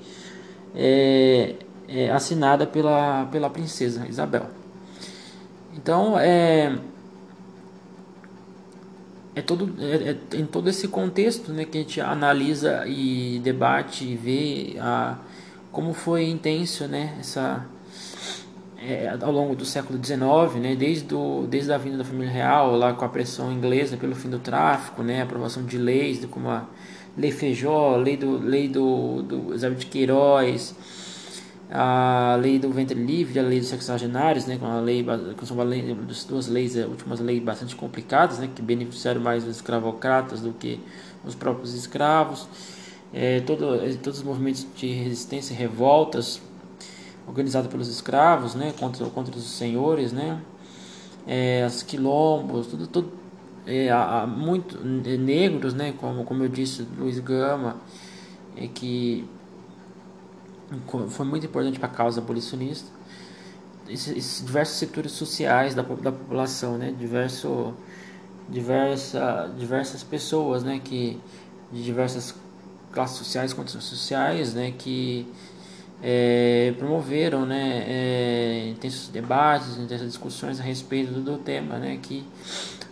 é, 0.75 1.55
é, 1.91 2.11
assinada 2.11 2.67
pela, 2.67 3.27
pela 3.27 3.51
princesa 3.51 4.07
Isabel. 4.09 4.47
Então, 5.75 6.19
é, 6.19 6.79
é 9.35 9.43
todo 9.43 9.75
é, 9.81 10.11
é, 10.11 10.37
em 10.37 10.47
todo 10.47 10.69
esse 10.69 10.89
contexto 10.89 11.53
né, 11.53 11.65
que 11.65 11.79
a 11.79 11.81
gente 11.81 12.01
analisa 12.01 12.87
e 12.87 13.41
debate 13.41 14.05
e 14.05 14.17
vê 14.17 14.77
a, 14.81 15.19
como 15.73 15.93
foi 15.93 16.29
intenso 16.29 16.87
né, 16.87 17.17
essa, 17.19 17.67
é, 18.79 19.17
ao 19.21 19.33
longo 19.33 19.55
do 19.55 19.65
século 19.65 19.99
XIX, 20.03 20.61
né, 20.61 20.77
desde, 20.77 21.05
do, 21.05 21.47
desde 21.47 21.73
a 21.73 21.79
vinda 21.79 21.99
da 21.99 22.05
família 22.05 22.31
real, 22.31 22.77
lá 22.77 22.93
com 22.93 23.05
a 23.05 23.09
pressão 23.09 23.53
inglesa 23.53 23.97
pelo 23.97 24.15
fim 24.15 24.29
do 24.29 24.39
tráfico, 24.39 25.03
né, 25.03 25.23
aprovação 25.23 25.65
de 25.65 25.77
leis, 25.77 26.25
como 26.27 26.49
a 26.49 26.67
Lei 27.17 27.33
Feijó, 27.33 27.97
lei 27.97 28.17
do, 28.17 28.39
lei 28.39 28.69
do, 28.69 29.23
do 29.23 29.51
Elizabeth 29.51 29.79
de 29.79 29.87
Queiroz, 29.87 30.75
a 31.73 32.37
lei 32.41 32.59
do 32.59 32.71
ventre 32.71 32.99
livre, 32.99 33.39
a 33.39 33.43
lei 33.43 33.61
dos 33.61 33.69
sexagenários, 33.69 34.45
né, 34.47 34.59
com 34.59 34.67
a 34.67 34.81
lei, 34.81 35.07
que 35.39 35.47
são 35.47 35.57
lei, 35.63 35.97
duas 36.29 36.49
leis, 36.49 36.77
as 36.77 36.87
últimas 36.87 37.21
leis 37.21 37.41
bastante 37.43 37.77
complicadas, 37.77 38.41
né, 38.41 38.51
que 38.53 38.61
beneficiaram 38.61 39.21
mais 39.21 39.45
os 39.45 39.57
escravocratas 39.57 40.41
do 40.41 40.53
que 40.53 40.81
os 41.25 41.35
próprios 41.35 41.75
escravos. 41.75 42.49
É, 43.13 43.41
todo, 43.41 43.77
é, 43.77 43.93
todos 43.95 44.19
os 44.19 44.25
movimentos 44.25 44.67
de 44.77 44.89
resistência 44.89 45.53
e 45.53 45.57
revoltas 45.57 46.41
organizados 47.27 47.71
pelos 47.71 47.89
escravos, 47.89 48.55
né, 48.57 48.75
contra, 48.79 49.07
contra 49.07 49.37
os 49.37 49.45
senhores, 49.45 50.13
né, 50.13 50.41
é, 51.27 51.63
as 51.63 51.85
quilombos, 51.85 52.67
tudo, 52.67 52.87
tudo 52.89 53.13
é, 53.65 53.91
há 53.91 54.27
muito 54.27 54.77
é, 55.07 55.17
negros, 55.17 55.73
né, 55.73 55.95
como, 55.97 56.25
como 56.25 56.43
eu 56.43 56.49
disse, 56.49 56.85
Luiz 56.99 57.21
Gama, 57.21 57.77
é, 58.57 58.67
que 58.67 59.25
foi 61.09 61.27
muito 61.27 61.47
importante 61.47 61.79
para 61.79 61.89
a 61.89 61.93
causa 61.93 62.21
abolicionista. 62.21 62.89
Esses, 63.89 64.43
diversos 64.45 64.77
setores 64.77 65.13
sociais 65.13 65.75
da, 65.75 65.83
da 65.83 66.13
população, 66.13 66.79
né? 66.79 66.95
Diverso, 66.97 67.75
diversa, 68.49 69.53
diversas 69.59 70.03
pessoas, 70.05 70.63
né? 70.63 70.81
Que 70.83 71.21
de 71.73 71.83
diversas 71.83 72.35
classes 72.93 73.17
sociais, 73.17 73.53
condições 73.53 73.85
sociais, 73.85 74.55
né? 74.55 74.73
Que 74.79 75.27
é, 76.03 76.73
promoveram, 76.79 77.45
né? 77.45 77.85
É, 77.87 78.69
intensos 78.69 79.09
debates, 79.09 79.77
intensas 79.77 80.07
discussões 80.07 80.61
a 80.61 80.63
respeito 80.63 81.13
do, 81.13 81.21
do 81.21 81.39
tema, 81.39 81.79
né? 81.79 81.99
Que 82.01 82.25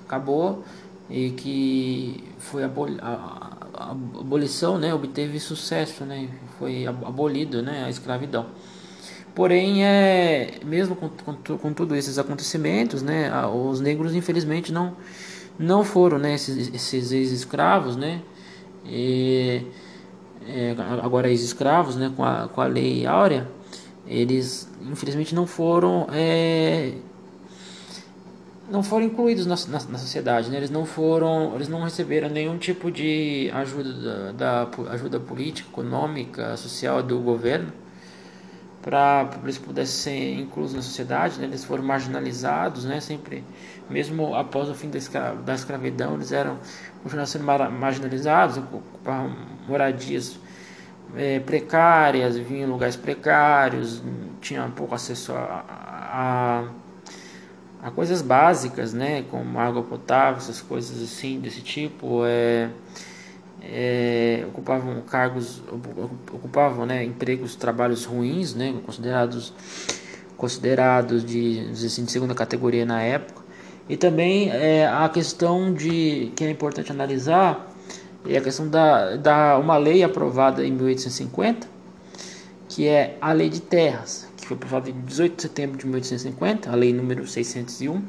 acabou 0.04 0.64
e 1.08 1.30
que 1.30 2.24
foi 2.38 2.64
abolido 2.64 3.00
a 3.78 3.92
abolição 3.92 4.76
né, 4.76 4.92
obteve 4.92 5.38
sucesso, 5.38 6.04
né, 6.04 6.28
foi 6.58 6.84
abolido 6.86 7.62
né, 7.62 7.84
a 7.84 7.90
escravidão. 7.90 8.46
Porém, 9.34 9.84
é, 9.84 10.58
mesmo 10.64 10.96
com, 10.96 11.08
com, 11.08 11.58
com 11.58 11.72
todos 11.72 11.96
esses 11.96 12.18
acontecimentos, 12.18 13.02
né, 13.02 13.30
os 13.46 13.80
negros 13.80 14.14
infelizmente 14.16 14.72
não, 14.72 14.96
não 15.56 15.84
foram 15.84 16.18
né, 16.18 16.34
esses, 16.34 16.74
esses 16.74 17.12
ex-escravos, 17.12 17.96
né, 17.96 18.20
é, 18.84 19.62
agora 21.00 21.28
ex-escravos 21.28 21.94
né, 21.94 22.12
com, 22.16 22.24
a, 22.24 22.48
com 22.48 22.60
a 22.60 22.66
lei 22.66 23.06
áurea, 23.06 23.48
eles 24.08 24.68
infelizmente 24.90 25.34
não 25.34 25.46
foram 25.46 26.08
é, 26.10 26.94
não 28.70 28.82
foram 28.82 29.06
incluídos 29.06 29.46
na, 29.46 29.56
na, 29.68 29.84
na 29.84 29.98
sociedade, 29.98 30.50
né? 30.50 30.56
eles 30.56 30.70
não 30.70 30.84
foram, 30.84 31.54
eles 31.54 31.68
não 31.68 31.82
receberam 31.82 32.28
nenhum 32.28 32.58
tipo 32.58 32.90
de 32.90 33.50
ajuda 33.54 34.32
da, 34.32 34.64
da 34.64 34.92
ajuda 34.92 35.18
política, 35.18 35.68
econômica, 35.70 36.56
social 36.56 37.02
do 37.02 37.18
governo 37.18 37.72
para 38.82 39.28
eles 39.42 39.58
pudessem 39.58 39.96
ser 39.96 40.40
inclusos 40.40 40.74
na 40.74 40.82
sociedade, 40.82 41.38
né? 41.38 41.46
eles 41.46 41.64
foram 41.64 41.82
marginalizados, 41.82 42.84
né? 42.84 43.00
Sempre, 43.00 43.44
mesmo 43.90 44.34
após 44.34 44.68
o 44.68 44.74
fim 44.74 44.88
da, 44.88 44.96
escra 44.96 45.34
da 45.34 45.54
escravidão, 45.54 46.14
eles 46.14 46.32
eram 46.32 46.58
continuaram 47.02 47.26
sendo 47.26 47.44
marginalizados, 47.44 48.56
ocupavam 48.56 49.36
moradias 49.68 50.38
é, 51.16 51.40
precárias, 51.40 52.36
viviam 52.36 52.68
em 52.68 52.70
lugares 52.70 52.96
precários, 52.96 54.02
tinham 54.40 54.70
pouco 54.70 54.94
acesso 54.94 55.32
a, 55.32 55.64
a 55.68 56.64
a 57.82 57.90
coisas 57.90 58.22
básicas, 58.22 58.92
né, 58.92 59.24
como 59.30 59.58
água 59.58 59.82
potável, 59.82 60.38
essas 60.38 60.60
coisas 60.60 61.02
assim 61.02 61.38
desse 61.38 61.60
tipo, 61.60 62.24
é, 62.24 62.70
é, 63.62 64.44
ocupavam 64.48 65.00
cargos, 65.02 65.62
ocupavam, 66.32 66.86
né, 66.86 67.04
empregos, 67.04 67.54
trabalhos 67.54 68.04
ruins, 68.04 68.54
né, 68.54 68.74
considerados 68.84 69.52
considerados 70.36 71.24
de, 71.24 71.68
assim, 71.72 72.04
de 72.04 72.12
segunda 72.12 72.32
categoria 72.32 72.86
na 72.86 73.02
época. 73.02 73.42
E 73.88 73.96
também 73.96 74.50
é, 74.50 74.86
a 74.86 75.08
questão 75.08 75.74
de 75.74 76.32
que 76.36 76.44
é 76.44 76.50
importante 76.50 76.92
analisar 76.92 77.74
é 78.24 78.36
a 78.36 78.40
questão 78.40 78.68
da, 78.68 79.16
da 79.16 79.58
uma 79.58 79.76
lei 79.76 80.04
aprovada 80.04 80.64
em 80.64 80.70
1850, 80.70 81.66
que 82.68 82.86
é 82.86 83.16
a 83.20 83.32
Lei 83.32 83.48
de 83.48 83.60
Terras, 83.60 84.27
foi 84.48 84.56
aprovada 84.56 84.88
em 84.88 85.00
18 85.02 85.36
de 85.36 85.42
setembro 85.42 85.76
de 85.76 85.84
1850, 85.84 86.70
a 86.70 86.74
lei 86.74 86.92
número 86.92 87.26
601. 87.26 88.02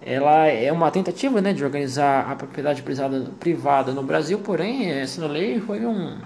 Ela 0.00 0.46
é 0.46 0.70
uma 0.70 0.90
tentativa 0.90 1.40
né, 1.40 1.52
de 1.52 1.64
organizar 1.64 2.30
a 2.30 2.36
propriedade 2.36 2.82
privada, 2.82 3.32
privada 3.40 3.92
no 3.92 4.02
Brasil, 4.02 4.38
porém, 4.38 4.90
essa 4.90 5.26
lei 5.26 5.60
foi 5.60 5.84
um, 5.84 6.18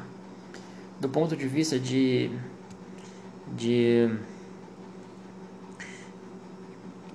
do 1.01 1.09
ponto 1.09 1.35
de 1.35 1.49
vista 1.49 1.81
de, 1.81 2.31
de, 3.57 4.11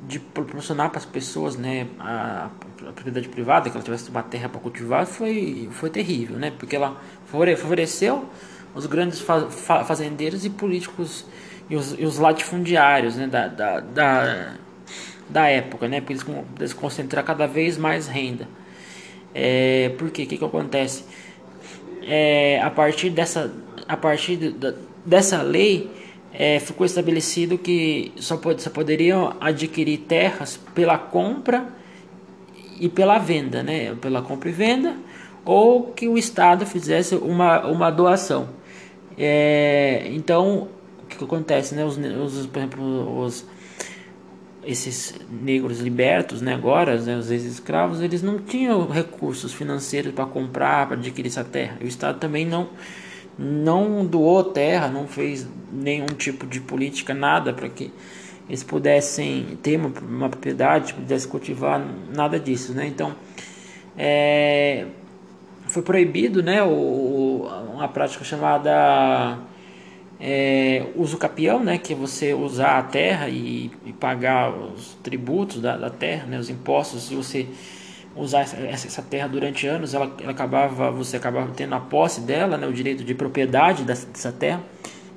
de 0.08 0.20
proporcionar 0.20 0.90
para 0.90 0.98
as 0.98 1.06
pessoas 1.06 1.56
né, 1.56 1.88
a, 2.00 2.50
a 2.82 2.92
propriedade 2.92 3.30
privada, 3.30 3.70
que 3.70 3.78
ela 3.78 3.86
tivesse 3.86 4.10
uma 4.10 4.24
terra 4.24 4.50
para 4.50 4.60
cultivar, 4.60 5.06
foi, 5.06 5.70
foi 5.72 5.92
terrível, 5.92 6.38
né, 6.38 6.52
porque 6.58 6.76
ela 6.76 7.00
favoreceu 7.28 8.28
os 8.74 8.86
grandes 8.88 9.22
fazendeiros 9.22 10.44
e 10.44 10.50
políticos 10.50 11.26
e 11.70 11.76
os, 11.76 11.96
e 11.98 12.04
os 12.04 12.18
latifundiários 12.18 13.16
né, 13.16 13.28
da, 13.28 13.48
da, 13.48 13.80
da, 13.80 14.54
da 15.30 15.48
época, 15.48 15.88
né, 15.88 16.02
porque 16.02 16.14
eles, 16.60 16.74
concentrar 16.74 17.24
cada 17.24 17.46
vez 17.46 17.78
mais 17.78 18.08
renda. 18.08 18.48
É, 19.34 19.90
por 19.98 20.10
quê? 20.10 20.24
O 20.24 20.28
que, 20.28 20.38
que 20.38 20.46
acontece? 20.46 21.06
É, 22.02 22.60
a 22.62 22.72
partir 22.72 23.12
dessa, 23.12 23.54
a 23.88 23.96
partir 23.96 24.38
de, 24.38 24.56
dessa 25.06 25.42
lei, 25.44 25.92
é, 26.34 26.60
ficou 26.60 26.86
estabelecido 26.86 27.58
que 27.58 28.12
só, 28.16 28.38
pode, 28.38 28.62
só 28.62 28.70
poderiam 28.70 29.36
adquirir 29.40 30.00
terras 30.00 30.60
pela 30.74 30.98
compra 30.98 31.68
e 32.80 32.90
pela 32.90 33.20
venda, 33.20 33.62
né? 33.62 33.96
pela 34.02 34.22
compra 34.22 34.50
e 34.50 34.54
venda, 34.54 34.96
ou 35.46 35.92
que 35.92 36.08
o 36.08 36.18
Estado 36.18 36.66
fizesse 36.66 37.16
uma, 37.16 37.66
uma 37.68 37.92
doação. 37.92 38.50
É, 39.18 40.08
então, 40.12 40.70
que, 41.10 41.18
que 41.18 41.24
acontece, 41.24 41.76
né? 41.76 41.84
Os, 41.84 41.98
os, 41.98 42.46
por 42.46 42.60
exemplo, 42.60 43.24
os, 43.24 43.46
esses 44.64 45.16
negros 45.30 45.80
libertos, 45.80 46.42
né, 46.42 46.54
agora, 46.54 47.00
né, 47.00 47.18
os 47.18 47.32
ex-escravos, 47.32 48.02
eles 48.02 48.22
não 48.22 48.38
tinham 48.40 48.88
recursos 48.88 49.54
financeiros 49.54 50.14
para 50.14 50.26
comprar, 50.26 50.88
para 50.88 50.98
adquirir 50.98 51.30
essa 51.30 51.44
terra. 51.44 51.78
E 51.82 51.86
o 51.86 51.88
Estado 51.88 52.20
também 52.20 52.46
não 52.46 52.70
não 53.42 54.06
doou 54.06 54.44
terra, 54.44 54.90
não 54.90 55.08
fez 55.08 55.48
nenhum 55.72 56.08
tipo 56.08 56.46
de 56.46 56.60
política, 56.60 57.14
nada 57.14 57.54
para 57.54 57.70
que 57.70 57.90
eles 58.50 58.64
pudessem 58.64 59.58
ter 59.64 59.78
uma, 59.78 59.94
uma 60.02 60.28
propriedade, 60.28 60.94
pudessem 60.94 61.30
cultivar, 61.30 61.82
nada 62.14 62.38
disso, 62.38 62.74
né? 62.74 62.86
Então, 62.86 63.16
é, 63.98 64.88
foi 65.68 65.82
proibido, 65.84 66.44
né, 66.44 66.62
o, 66.62 67.48
uma 67.74 67.88
prática 67.88 68.26
chamada 68.26 69.40
é, 70.20 70.86
uso 70.96 71.18
capião, 71.18 71.64
né, 71.64 71.78
que 71.78 71.94
é 71.94 71.96
você 71.96 72.34
usar 72.34 72.78
a 72.78 72.84
terra 72.84 73.30
e, 73.30 73.72
e 73.86 73.94
pagar 73.94 74.52
os 74.52 74.96
tributos 75.02 75.62
da, 75.62 75.78
da, 75.78 75.90
terra, 75.90 76.26
né, 76.28 76.38
os 76.38 76.50
impostos, 76.50 77.04
se 77.04 77.16
você 77.16 77.48
usar 78.16 78.42
essa, 78.42 78.58
essa 78.58 79.02
terra 79.02 79.30
durante 79.30 79.66
anos, 79.66 79.94
ela, 79.94 80.14
ela, 80.20 80.32
acabava, 80.32 80.92
você 80.92 81.16
acabava 81.16 81.52
tendo 81.56 81.74
a 81.74 81.80
posse 81.80 82.20
dela, 82.22 82.58
né, 82.58 82.68
o 82.68 82.74
direito 82.74 83.04
de 83.04 83.16
propriedade 83.16 83.84
dessa, 83.84 84.08
dessa 84.08 84.32
terra, 84.32 84.62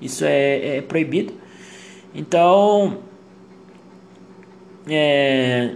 isso 0.00 0.24
é, 0.24 0.76
é 0.76 0.82
proibido. 0.82 1.32
Então, 2.14 2.98
é, 4.88 5.74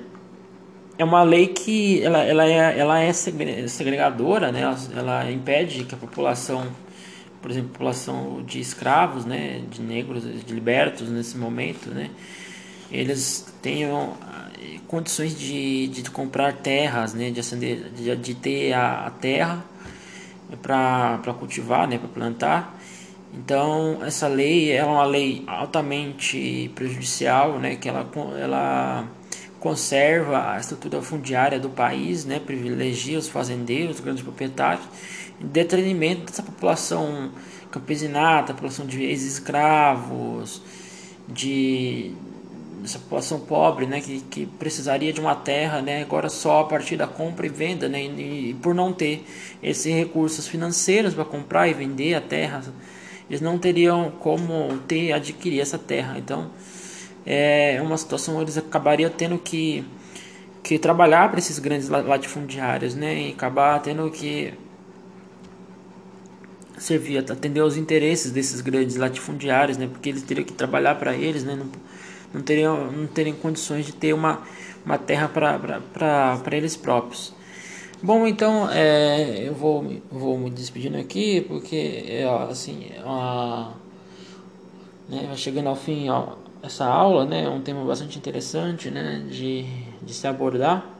é 0.97 1.05
uma 1.05 1.25
lei 1.25 1.49
que 1.49 2.01
ela, 2.01 2.23
ela, 2.23 2.47
é, 2.47 2.79
ela 2.79 3.01
é 3.01 3.12
segregadora, 3.12 4.53
né, 4.53 4.61
ela, 4.61 4.79
ela 4.97 5.33
impede 5.33 5.83
que 5.83 5.97
a 5.97 5.99
população 5.99 6.69
por 7.47 7.53
exemplo, 7.53 7.71
população 7.71 8.43
de 8.45 8.59
escravos, 8.59 9.25
né, 9.25 9.63
de 9.71 9.81
negros, 9.81 10.25
de 10.25 10.53
libertos 10.53 11.09
nesse 11.09 11.37
momento, 11.39 11.91
né, 11.91 12.11
eles 12.91 13.55
tenham 13.63 14.15
eh, 14.61 14.81
condições 14.89 15.39
de, 15.39 15.87
de 15.87 16.11
comprar 16.11 16.55
terras, 16.55 17.15
né, 17.15 17.31
de, 17.31 17.39
acender, 17.39 17.89
de, 17.91 18.17
de 18.17 18.35
ter 18.35 18.73
a, 18.73 19.07
a 19.07 19.11
terra 19.11 19.65
para 20.61 21.33
cultivar, 21.39 21.87
né, 21.87 21.99
para 21.99 22.09
plantar. 22.09 22.77
Então, 23.33 24.01
essa 24.03 24.27
lei 24.27 24.73
é 24.73 24.85
uma 24.85 25.05
lei 25.05 25.45
altamente 25.47 26.73
prejudicial, 26.75 27.61
né, 27.61 27.77
que 27.77 27.89
ela, 27.89 28.11
ela 28.41 29.09
conserva 29.61 30.51
a 30.51 30.59
estrutura 30.59 31.01
fundiária 31.01 31.61
do 31.61 31.71
país, 31.71 32.25
né, 32.25 32.41
privilegia 32.41 33.17
os 33.17 33.29
fazendeiros, 33.29 33.99
os 33.99 34.01
grandes 34.01 34.25
proprietários, 34.25 34.85
em 35.40 35.46
detrimento 35.46 36.27
dessa 36.27 36.42
população 36.42 37.31
campesinata, 37.70 38.55
população 38.55 38.87
de 38.87 39.03
ex-escravos, 39.03 40.62
de 41.29 42.14
essa 42.85 42.99
população 42.99 43.40
pobre, 43.40 43.87
né, 43.87 44.01
que, 44.01 44.20
que 44.20 44.46
precisaria 44.46 45.12
de 45.12 45.20
uma 45.20 45.35
terra, 45.35 45.83
né, 45.83 46.03
agora 46.03 46.29
só 46.29 46.61
a 46.61 46.64
partir 46.64 46.96
da 46.96 47.07
compra 47.07 47.46
e 47.46 47.49
venda, 47.49 47.88
né, 47.88 48.03
e, 48.03 48.51
e 48.51 48.55
por 48.55 48.75
não 48.75 48.92
ter 48.92 49.27
esses 49.62 49.92
recursos 49.92 50.46
financeiros 50.46 51.12
para 51.12 51.25
comprar 51.25 51.68
e 51.68 51.75
vender 51.75 52.14
a 52.14 52.20
terra, 52.20 52.62
eles 53.29 53.40
não 53.40 53.59
teriam 53.59 54.12
como 54.20 54.79
ter 54.87 55.12
adquirir 55.12 55.61
essa 55.61 55.77
terra. 55.77 56.16
Então, 56.16 56.51
é 57.27 57.81
uma 57.83 57.99
situação 57.99 58.40
eles 58.40 58.57
acabariam 58.57 59.11
tendo 59.11 59.37
que 59.38 59.85
que 60.62 60.81
trabalhar 60.81 61.31
para 61.31 61.38
esses 61.38 61.61
grandes 61.61 61.88
latifundiários, 61.88 62.94
né, 62.96 63.29
e 63.29 63.33
acabar 63.33 63.81
tendo 63.81 64.11
que 64.11 64.53
servir, 66.79 67.19
atender 67.19 67.61
aos 67.61 67.77
interesses 67.77 68.31
desses 68.31 68.61
grandes 68.61 68.97
latifundiários, 68.97 69.79
né? 69.79 69.87
Porque 69.87 70.09
eles 70.09 70.23
teriam 70.23 70.45
que 70.45 70.53
trabalhar 70.53 70.97
para 70.97 71.15
eles, 71.15 71.45
né? 71.45 71.55
Não, 71.55 71.67
não 72.35 72.43
teriam, 72.43 72.91
não 72.93 73.07
teriam 73.07 73.37
condições 73.37 73.87
de 73.87 73.93
ter 73.93 74.12
uma, 74.12 74.43
uma 74.85 74.99
terra 74.99 75.29
para 75.29 76.57
eles 76.57 76.77
próprios. 76.77 77.35
Bom, 78.03 78.27
então 78.27 78.71
é, 78.71 79.49
eu 79.49 79.55
vou, 79.55 80.01
vou 80.11 80.39
me 80.39 80.51
despedindo 80.51 80.99
aqui 80.99 81.41
porque 81.41 82.05
é, 82.07 82.25
assim, 82.51 82.91
a, 83.03 83.73
né, 85.09 85.33
chegando 85.35 85.71
ao 85.71 85.77
fim 85.77 86.11
ó, 86.11 86.35
essa 86.62 86.85
aula, 86.85 87.25
né? 87.25 87.45
É 87.45 87.49
um 87.49 87.62
tema 87.62 87.85
bastante 87.85 88.19
interessante, 88.19 88.91
né? 88.91 89.25
De, 89.31 89.65
de 90.03 90.12
se 90.12 90.27
abordar 90.27 90.95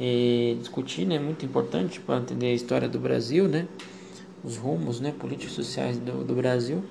e 0.00 0.56
discutir, 0.58 1.04
né? 1.04 1.18
Muito 1.18 1.44
importante 1.44 2.00
para 2.00 2.18
entender 2.18 2.46
a 2.46 2.54
história 2.54 2.88
do 2.88 2.98
Brasil, 2.98 3.46
né? 3.46 3.66
Os 4.46 4.56
rumos 4.56 5.00
né, 5.00 5.12
políticos 5.18 5.54
sociais 5.54 5.98
do, 5.98 6.22
do 6.22 6.34
Brasil. 6.34 6.84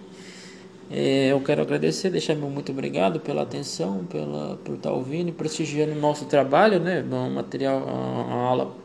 É, 0.91 1.31
eu 1.31 1.41
quero 1.41 1.61
agradecer, 1.61 2.11
deixar 2.11 2.35
meu 2.35 2.49
muito 2.49 2.71
obrigado 2.71 3.19
pela 3.19 3.41
atenção, 3.41 4.05
pela, 4.05 4.57
por 4.57 4.75
estar 4.75 4.91
ouvindo 4.91 5.29
e 5.29 5.31
prestigiando 5.31 5.93
o 5.93 5.99
nosso 5.99 6.25
trabalho, 6.25 6.79
né, 6.79 7.03
um 7.03 7.33
material, 7.33 7.81
uma 7.81 8.35
aula 8.35 8.75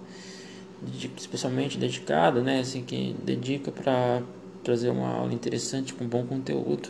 especialmente 1.19 1.77
dedicada, 1.77 2.41
né, 2.41 2.61
assim, 2.61 2.83
que 2.83 3.15
dedica 3.23 3.71
para 3.71 4.23
trazer 4.65 4.89
uma 4.89 5.09
aula 5.09 5.35
interessante 5.35 5.93
com 5.93 6.07
bom 6.07 6.25
conteúdo. 6.25 6.89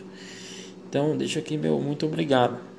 Então, 0.87 1.17
deixo 1.17 1.39
aqui 1.39 1.57
meu 1.57 1.79
muito 1.79 2.05
obrigado. 2.05 2.70